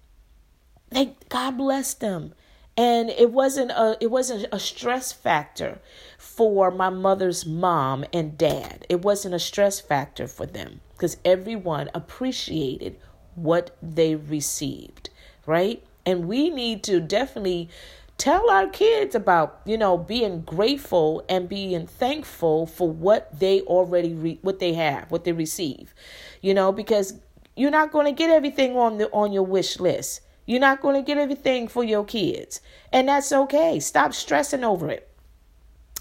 [0.90, 2.34] They God blessed them
[2.78, 5.80] and it wasn't a it wasn't a stress factor
[6.16, 8.86] for my mother's mom and dad.
[8.88, 12.98] It wasn't a stress factor for them because everyone appreciated
[13.34, 15.10] what they received
[15.48, 15.82] right?
[16.06, 17.70] And we need to definitely
[18.18, 24.12] tell our kids about you know being grateful and being thankful for what they already
[24.12, 25.94] re- what they have what they receive
[26.42, 27.14] you know because
[27.54, 30.94] you're not going to get everything on the on your wish list you're not going
[30.94, 32.62] to get everything for your kids.
[32.90, 33.78] And that's okay.
[33.80, 35.04] Stop stressing over it.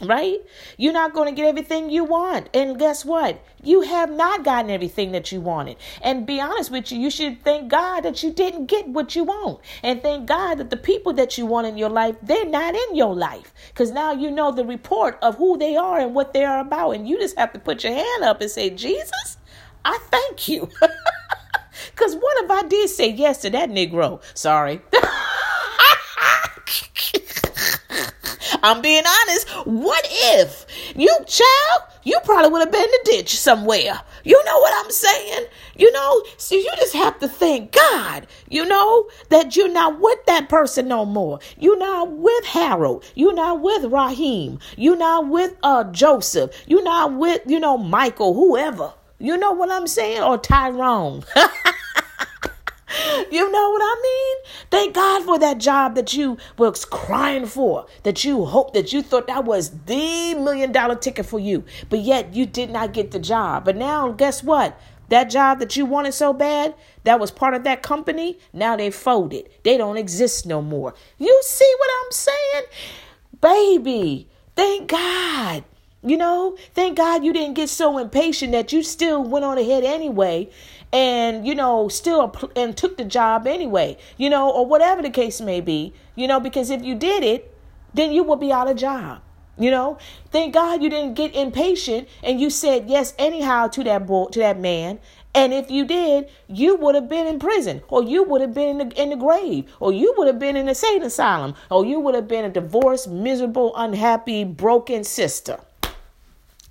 [0.01, 0.37] Right?
[0.77, 2.47] You're not going to get everything you want.
[2.53, 3.43] And guess what?
[3.61, 5.75] You have not gotten everything that you wanted.
[6.01, 9.25] And be honest with you, you should thank God that you didn't get what you
[9.25, 9.59] want.
[9.83, 12.95] And thank God that the people that you want in your life, they're not in
[12.95, 13.53] your life.
[13.67, 16.91] Because now you know the report of who they are and what they are about.
[16.91, 19.37] And you just have to put your hand up and say, Jesus,
[19.83, 20.69] I thank you.
[21.97, 24.21] Because what if I did say yes to that Negro?
[24.35, 24.81] Sorry.
[28.63, 29.49] I'm being honest.
[29.65, 33.99] What if you, child, you probably would have been in the ditch somewhere.
[34.23, 35.47] You know what I'm saying?
[35.75, 40.23] You know, so you just have to thank God, you know, that you're not with
[40.27, 41.39] that person no more.
[41.57, 43.05] You're not with Harold.
[43.15, 44.59] You're not with Raheem.
[44.75, 46.51] You're not with uh Joseph.
[46.67, 48.93] You're not with, you know, Michael, whoever.
[49.19, 50.21] You know what I'm saying?
[50.21, 51.23] Or Tyrone.
[53.31, 54.51] you know what I mean?
[54.69, 59.01] Thank God for that job that you was crying for, that you hoped that you
[59.01, 63.11] thought that was the million dollar ticket for you, but yet you did not get
[63.11, 63.65] the job.
[63.65, 64.79] But now, guess what?
[65.09, 68.91] That job that you wanted so bad, that was part of that company, now they
[68.91, 69.49] folded.
[69.63, 70.93] They don't exist no more.
[71.17, 72.63] You see what I'm saying?
[73.39, 75.63] Baby, thank God.
[76.03, 79.83] You know, thank God you didn't get so impatient that you still went on ahead
[79.83, 80.49] anyway
[80.93, 85.41] and you know still and took the job anyway you know or whatever the case
[85.41, 87.53] may be you know because if you did it
[87.93, 89.21] then you would be out of job
[89.57, 89.97] you know?
[90.31, 94.39] Thank god you didn't get impatient and you said yes anyhow to that boy to
[94.39, 94.99] that man.
[95.33, 98.79] And if you did you would have been in prison or you would have been
[98.79, 101.85] in the, in the grave or you would have been in a state asylum or
[101.85, 105.59] you would have been a divorced miserable unhappy broken sister.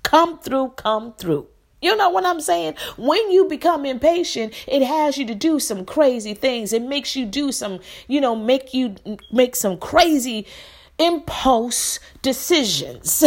[0.03, 1.47] Come through, come through.
[1.81, 2.75] You know what I'm saying?
[2.97, 6.73] When you become impatient, it has you to do some crazy things.
[6.73, 8.95] It makes you do some, you know, make you
[9.31, 10.47] make some crazy
[10.97, 13.23] impulse decisions.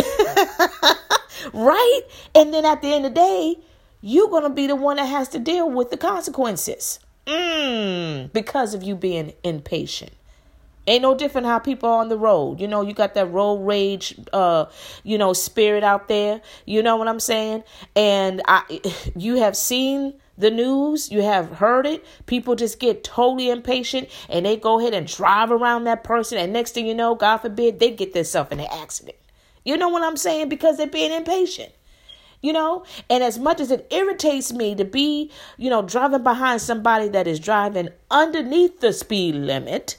[1.53, 2.01] right?
[2.35, 3.57] And then at the end of the day,
[4.01, 6.99] you're going to be the one that has to deal with the consequences.
[7.27, 10.13] Mm, because of you being impatient.
[10.90, 12.61] Ain't no different how people are on the road.
[12.61, 14.64] You know, you got that road rage, uh,
[15.05, 16.40] you know, spirit out there.
[16.66, 17.62] You know what I'm saying?
[17.94, 18.81] And I,
[19.16, 22.05] you have seen the news, you have heard it.
[22.26, 26.38] People just get totally impatient and they go ahead and drive around that person.
[26.38, 29.16] And next thing you know, God forbid, they get themselves in an accident.
[29.64, 30.48] You know what I'm saying?
[30.48, 31.72] Because they're being impatient.
[32.42, 36.61] You know, and as much as it irritates me to be, you know, driving behind
[36.61, 39.96] somebody that is driving underneath the speed limit,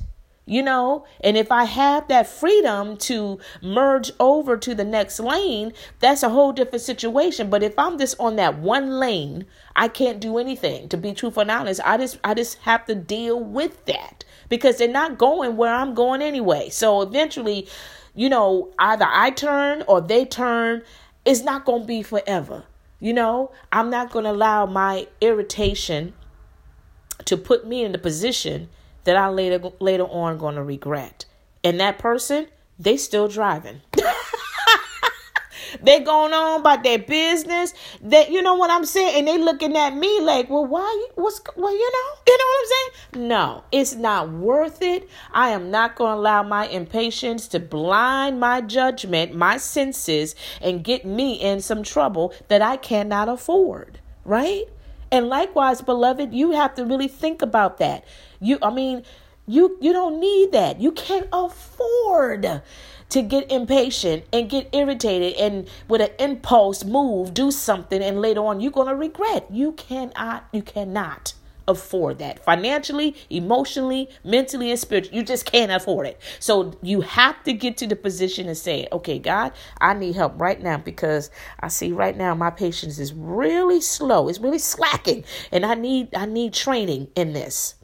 [0.51, 1.05] you know?
[1.21, 6.29] And if i have that freedom to merge over to the next lane that's a
[6.29, 7.49] whole different situation.
[7.49, 9.45] But if i'm just on that one lane
[9.77, 11.79] i can't do anything to be truthful and honest.
[11.85, 15.93] I just i just have to deal with that because they're not going where i'm
[15.93, 16.69] going anyway.
[16.69, 17.69] So eventually
[18.13, 20.83] you know either i turn or they turn
[21.23, 22.65] it's not going to be forever.
[22.99, 26.13] You know i'm not going to allow my irritation
[27.23, 28.67] to put me in the position
[29.03, 31.25] that I later later on going to regret.
[31.63, 32.47] And that person,
[32.79, 33.81] they still driving.
[35.83, 37.73] they going on about their business.
[38.01, 41.07] That you know what I'm saying, and they looking at me like, well, why?
[41.15, 43.27] What's well, you know, you know what I'm saying?
[43.27, 45.09] No, it's not worth it.
[45.31, 50.83] I am not going to allow my impatience to blind my judgment, my senses, and
[50.83, 53.99] get me in some trouble that I cannot afford.
[54.23, 54.65] Right?
[55.11, 58.05] And likewise, beloved, you have to really think about that.
[58.41, 59.03] You, I mean,
[59.47, 60.79] you you don't need that.
[60.81, 62.61] You can't afford
[63.09, 68.39] to get impatient and get irritated and with an impulse move do something and later
[68.39, 69.45] on you're going to regret.
[69.51, 71.33] You cannot you cannot
[71.67, 75.17] afford that financially, emotionally, mentally, and spiritually.
[75.17, 76.19] You just can't afford it.
[76.39, 80.39] So you have to get to the position and say, okay, God, I need help
[80.39, 84.27] right now because I see right now my patience is really slow.
[84.27, 85.23] It's really slacking.
[85.51, 87.75] And I need I need training in this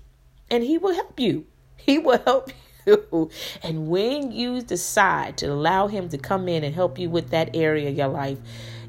[0.49, 1.45] and He will help you.
[1.75, 2.51] He will help
[2.85, 3.29] you.
[3.63, 7.55] And when you decide to allow Him to come in and help you with that
[7.55, 8.37] area of your life,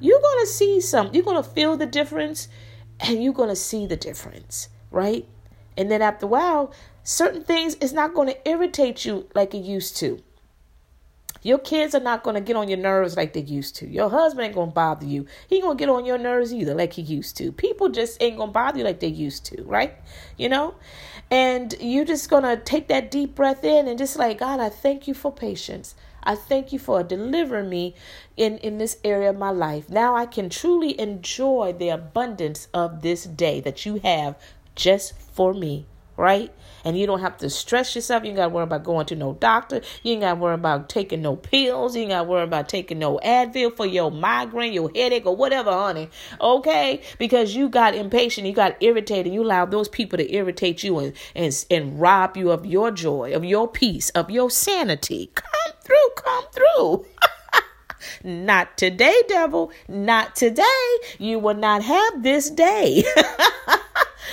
[0.01, 2.49] you're going to see some, you're going to feel the difference
[3.01, 5.27] and you're going to see the difference, right?
[5.77, 6.73] And then after a while,
[7.05, 10.23] certain things is not going to irritate you like it used to.
[11.43, 13.87] Your kids are not going to get on your nerves like they used to.
[13.87, 15.27] Your husband ain't going to bother you.
[15.49, 17.53] He ain't going to get on your nerves either like he used to.
[17.53, 19.95] People just ain't going to bother you like they used to, right?
[20.37, 20.75] You know?
[21.31, 24.71] And you're just going to take that deep breath in and just like, God, I
[24.71, 25.95] thank you for patience.
[26.23, 27.95] I thank you for delivering me
[28.37, 29.89] in, in this area of my life.
[29.91, 34.37] Now I can truly enjoy the abundance of this day that you have
[34.75, 35.87] just for me
[36.19, 36.53] right?
[36.85, 38.23] And you don't have to stress yourself.
[38.23, 39.81] You ain't got to worry about going to no doctor.
[40.03, 41.97] You ain't got to worry about taking no pills.
[41.97, 45.37] You ain't got to worry about taking no Advil for your migraine, your headache, or
[45.37, 46.11] whatever, honey.
[46.41, 47.03] Okay?
[47.19, 49.33] Because you got impatient, you got irritated.
[49.33, 53.35] You allowed those people to irritate you and, and, and rob you of your joy,
[53.35, 55.31] of your peace, of your sanity.
[55.35, 57.07] Come through, come through.
[58.25, 59.73] Not today, devil.
[59.89, 60.97] Not today.
[61.19, 63.05] You will not have this day.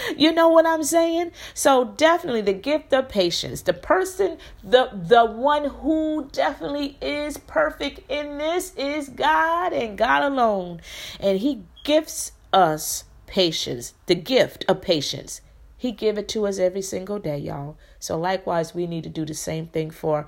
[0.18, 1.32] you know what I'm saying?
[1.54, 3.62] So definitely the gift of patience.
[3.62, 10.24] The person, the the one who definitely is perfect in this is God and God
[10.24, 10.82] alone.
[11.20, 15.42] And he gifts us patience, the gift of patience.
[15.78, 17.78] He give it to us every single day, y'all.
[18.00, 20.28] So likewise, we need to do the same thing for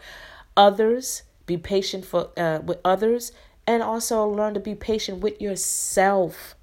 [0.56, 1.24] others.
[1.46, 3.32] Be patient for uh, with others,
[3.66, 6.57] and also learn to be patient with yourself.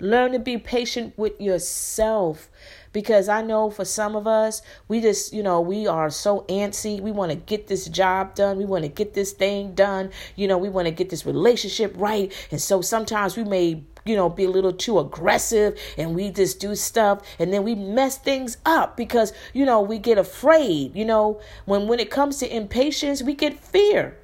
[0.00, 2.48] Learn to be patient with yourself
[2.92, 7.00] because I know for some of us, we just, you know, we are so antsy.
[7.00, 8.58] We want to get this job done.
[8.58, 10.10] We want to get this thing done.
[10.36, 12.32] You know, we want to get this relationship right.
[12.50, 16.60] And so sometimes we may, you know, be a little too aggressive and we just
[16.60, 20.94] do stuff and then we mess things up because, you know, we get afraid.
[20.96, 24.16] You know, when when it comes to impatience, we get fear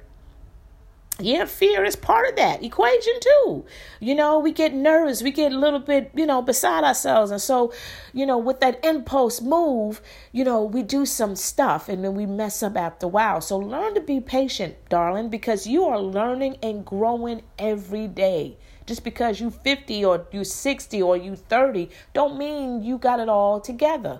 [1.19, 3.65] yeah, fear is part of that equation too.
[4.01, 7.31] You know, we get nervous, we get a little bit, you know, beside ourselves.
[7.31, 7.71] And so,
[8.13, 10.01] you know, with that impulse move,
[10.33, 13.39] you know, we do some stuff and then we mess up after a while.
[13.39, 18.57] So learn to be patient, darling, because you are learning and growing every day.
[18.85, 23.29] Just because you 50 or you 60 or you 30 don't mean you got it
[23.29, 24.19] all together.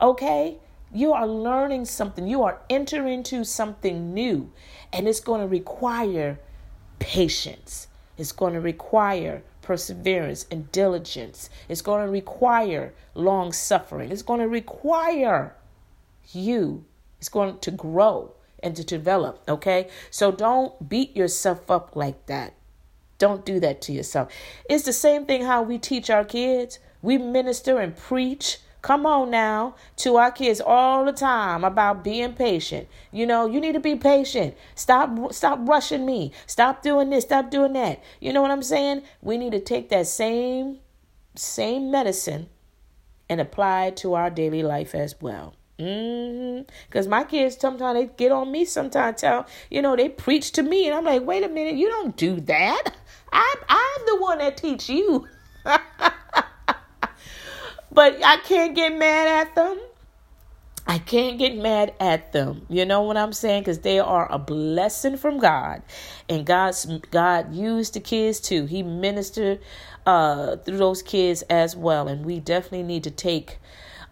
[0.00, 0.56] Okay?
[0.92, 2.26] You are learning something.
[2.26, 4.52] You are entering into something new.
[4.92, 6.38] And it's going to require
[6.98, 7.88] patience.
[8.18, 11.48] It's going to require perseverance and diligence.
[11.68, 14.10] It's going to require long suffering.
[14.10, 15.56] It's going to require
[16.32, 16.84] you.
[17.18, 19.42] It's going to grow and to develop.
[19.48, 19.88] Okay?
[20.10, 22.54] So don't beat yourself up like that.
[23.18, 24.32] Don't do that to yourself.
[24.68, 26.80] It's the same thing how we teach our kids.
[27.00, 32.34] We minister and preach Come on now to our kids all the time about being
[32.34, 32.88] patient.
[33.12, 34.56] You know, you need to be patient.
[34.74, 36.32] Stop stop rushing me.
[36.48, 38.02] Stop doing this, stop doing that.
[38.20, 39.02] You know what I'm saying?
[39.20, 40.80] We need to take that same
[41.36, 42.48] same medicine
[43.28, 45.54] and apply it to our daily life as well.
[45.78, 46.62] Mm-hmm.
[46.90, 48.64] Cause my kids sometimes they get on me.
[48.64, 51.88] Sometimes tell you know they preach to me, and I'm like, wait a minute, you
[51.88, 52.82] don't do that.
[53.32, 55.28] I'm I'm the one that teach you.
[57.92, 59.78] but I can't get mad at them.
[60.86, 62.66] I can't get mad at them.
[62.68, 63.62] You know what I'm saying?
[63.62, 65.82] Because they are a blessing from God,
[66.28, 68.66] and God's God used the kids too.
[68.66, 69.60] He ministered
[70.06, 73.58] uh, through those kids as well, and we definitely need to take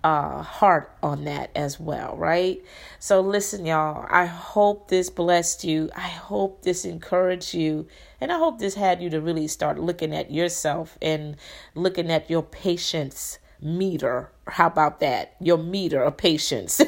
[0.05, 2.63] uh, heart on that as well, right?
[2.99, 5.91] So, listen, y'all, I hope this blessed you.
[5.95, 7.87] I hope this encouraged you.
[8.21, 11.37] And I hope this had you to really start looking at yourself and
[11.75, 14.31] looking at your patience meter.
[14.47, 15.37] How about that?
[15.41, 16.81] Your meter of patience.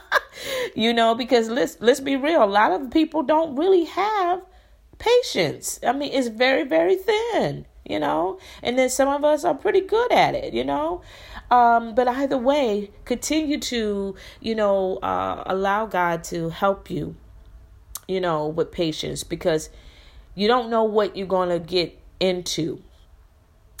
[0.74, 4.42] you know, because let's let's be real, a lot of people don't really have
[4.98, 5.78] patience.
[5.86, 9.80] I mean, it's very, very thin, you know, and then some of us are pretty
[9.80, 11.02] good at it, you know.
[11.50, 17.16] Um, but either way, continue to, you know, uh, allow God to help you,
[18.08, 19.68] you know, with patience because
[20.34, 22.82] you don't know what you're going to get into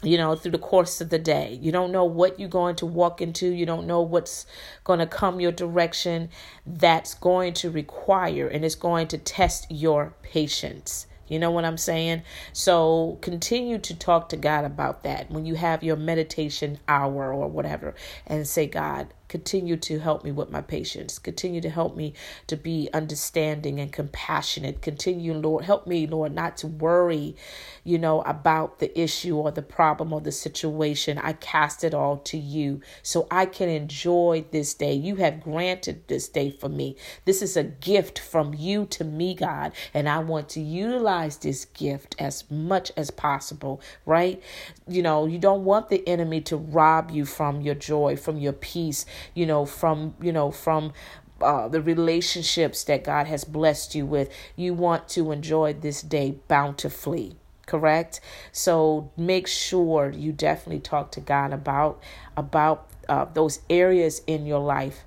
[0.04, 1.58] you know, through the course of the day.
[1.60, 3.48] You don't know what you're going to walk into.
[3.48, 4.46] You don't know what's
[4.84, 6.28] going to come your direction.
[6.66, 11.06] That's going to require and it's going to test your patience.
[11.26, 12.22] You know what I'm saying?
[12.52, 17.48] So continue to talk to God about that when you have your meditation hour or
[17.48, 17.94] whatever
[18.26, 21.18] and say, God, Continue to help me with my patience.
[21.18, 22.14] Continue to help me
[22.46, 24.80] to be understanding and compassionate.
[24.80, 27.34] Continue, Lord, help me, Lord, not to worry,
[27.82, 31.18] you know, about the issue or the problem or the situation.
[31.18, 34.92] I cast it all to you so I can enjoy this day.
[34.92, 36.94] You have granted this day for me.
[37.24, 41.64] This is a gift from you to me, God, and I want to utilize this
[41.64, 44.40] gift as much as possible, right?
[44.86, 48.52] You know, you don't want the enemy to rob you from your joy, from your
[48.52, 50.92] peace you know, from, you know, from
[51.40, 54.30] uh, the relationships that God has blessed you with.
[54.56, 58.20] You want to enjoy this day bountifully correct
[58.52, 61.98] so make sure you definitely talk to god about
[62.36, 65.04] about uh, those areas in your life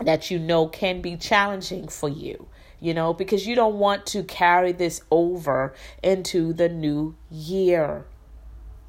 [0.00, 2.46] that you know can be challenging for you
[2.80, 8.06] you know because you don't want to carry this over into the new year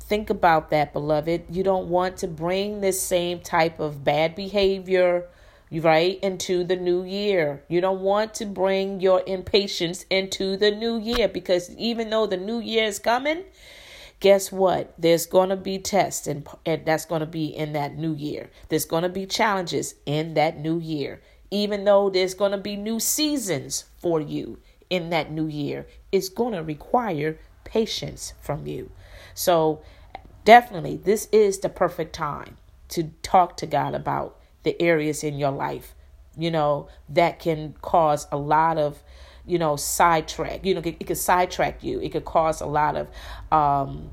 [0.10, 1.43] Think about that, beloved.
[1.51, 5.28] You don't want to bring this same type of bad behavior
[5.72, 7.64] right into the new year.
[7.68, 12.38] You don't want to bring your impatience into the new year because even though the
[12.38, 13.43] new year is coming,
[14.20, 14.95] guess what?
[14.97, 18.49] There's going to be tests and, and that's going to be in that new year.
[18.70, 21.22] There's going to be challenges in that new year.
[21.51, 24.57] Even though there's going to be new seasons for you
[24.89, 28.89] in that new year, it's going to require patience from you.
[29.36, 29.84] So
[30.50, 35.52] definitely this is the perfect time to talk to God about the areas in your
[35.52, 35.93] life,
[36.36, 39.04] you know, that can cause a lot of,
[39.45, 40.66] you know, sidetrack.
[40.66, 42.00] You know, it, it could sidetrack you.
[42.00, 43.10] It could cause a lot of,
[43.52, 44.10] um,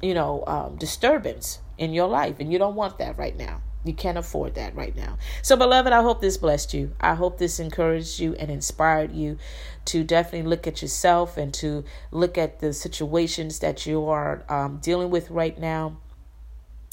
[0.00, 3.60] you know, um, disturbance in your life, and you don't want that right now.
[3.84, 5.18] You can't afford that right now.
[5.40, 6.92] So, beloved, I hope this blessed you.
[7.00, 9.38] I hope this encouraged you and inspired you
[9.86, 14.78] to definitely look at yourself and to look at the situations that you are um,
[14.82, 15.96] dealing with right now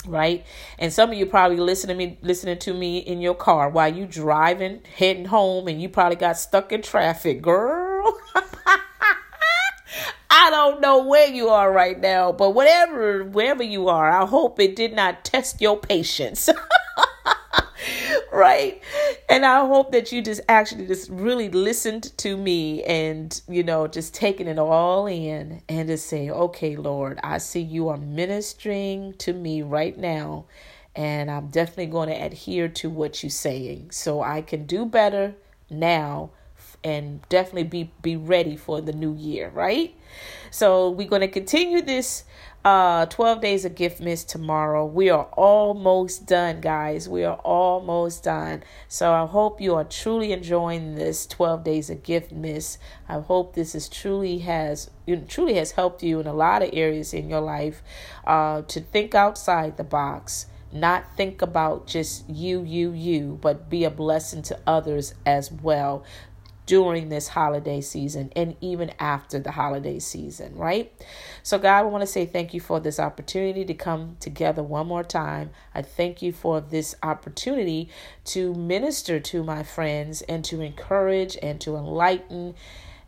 [0.07, 0.45] right
[0.77, 3.91] and some of you probably listening to me listening to me in your car while
[3.91, 8.17] you driving heading home and you probably got stuck in traffic girl
[10.37, 14.59] I don't know where you are right now, but whatever, wherever you are, I hope
[14.59, 16.49] it did not test your patience.
[18.33, 18.81] right?
[19.29, 23.87] And I hope that you just actually just really listened to me and, you know,
[23.87, 29.13] just taking it all in and just saying, okay, Lord, I see you are ministering
[29.19, 30.47] to me right now.
[30.97, 35.35] And I'm definitely going to adhere to what you're saying so I can do better
[35.69, 36.31] now
[36.85, 39.95] and definitely be be ready for the new year, right?
[40.51, 42.23] So we're going to continue this
[42.63, 44.85] uh 12 days of Giftmas tomorrow.
[44.85, 47.07] We are almost done, guys.
[47.07, 48.63] We are almost done.
[48.87, 52.77] So I hope you are truly enjoying this 12 days of Giftmas.
[53.07, 54.89] I hope this is truly has
[55.27, 57.83] truly has helped you in a lot of areas in your life
[58.25, 63.85] uh to think outside the box not think about just you, you, you, but be
[63.85, 66.03] a blessing to others as well
[66.65, 70.91] during this holiday season and even after the holiday season, right?
[71.43, 74.87] So, God, I want to say thank you for this opportunity to come together one
[74.87, 75.51] more time.
[75.73, 77.89] I thank you for this opportunity
[78.25, 82.55] to minister to my friends and to encourage and to enlighten,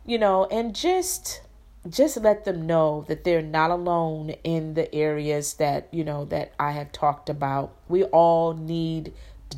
[0.06, 1.42] you know, and just
[1.88, 6.52] just let them know that they're not alone in the areas that you know that
[6.58, 7.74] I have talked about.
[7.88, 9.12] We all need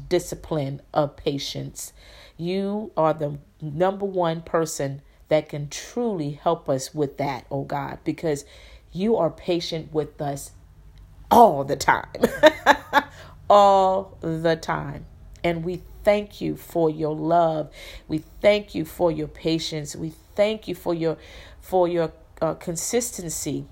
[0.08, 1.92] discipline of patience.
[2.40, 7.98] You are the number one person that can truly help us with that, oh God,
[8.02, 8.46] because
[8.92, 10.52] you are patient with us
[11.30, 12.06] all the time.
[13.50, 15.04] all the time.
[15.44, 17.70] And we thank you for your love.
[18.08, 19.94] We thank you for your patience.
[19.94, 21.18] We thank you for your
[21.60, 22.10] for your
[22.40, 23.66] uh, consistency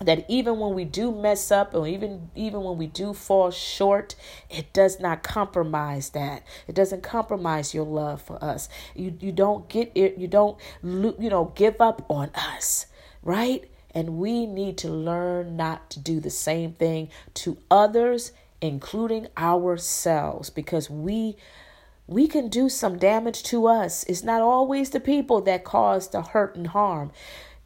[0.00, 4.14] that even when we do mess up or even even when we do fall short
[4.48, 6.42] it does not compromise that.
[6.66, 8.68] It doesn't compromise your love for us.
[8.94, 12.86] You you don't get it you don't you know give up on us
[13.22, 13.68] right?
[13.94, 20.50] And we need to learn not to do the same thing to others including ourselves
[20.50, 21.36] because we
[22.06, 24.02] we can do some damage to us.
[24.04, 27.12] It's not always the people that cause the hurt and harm.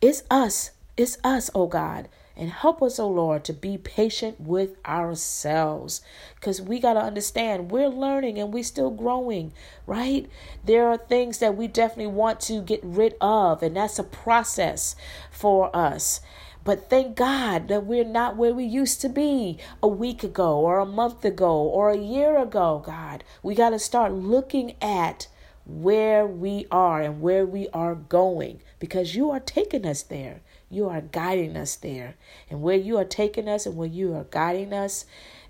[0.01, 0.72] It's us.
[0.97, 6.01] It's us oh god and help us, oh Lord, to be patient with ourselves.
[6.35, 9.53] Because we got to understand we're learning and we're still growing,
[9.87, 10.28] right?
[10.64, 14.97] There are things that we definitely want to get rid of, and that's a process
[15.30, 16.20] for us.
[16.64, 20.78] But thank God that we're not where we used to be a week ago or
[20.78, 23.24] a month ago or a year ago, God.
[23.43, 25.26] We got to start looking at
[25.64, 30.41] where we are and where we are going because you are taking us there.
[30.73, 32.14] You are guiding us there.
[32.49, 35.05] And where you are taking us and where you are guiding us,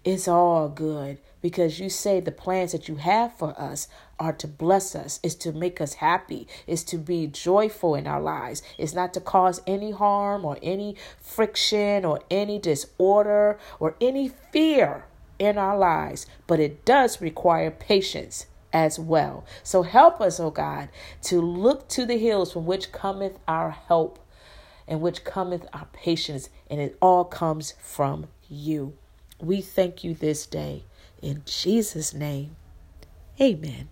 [0.04, 3.86] it's all good because you say the plans that you have for us
[4.18, 8.20] are to bless us, is to make us happy, is to be joyful in our
[8.20, 8.64] lives.
[8.76, 15.04] It's not to cause any harm or any friction or any disorder or any fear
[15.38, 19.44] in our lives, but it does require patience as well.
[19.62, 20.88] So help us, O oh God,
[21.22, 24.18] to look to the hills from which cometh our help
[24.86, 28.96] and which cometh our patience, and it all comes from you.
[29.40, 30.84] We thank you this day.
[31.20, 32.56] In Jesus' name,
[33.40, 33.88] amen.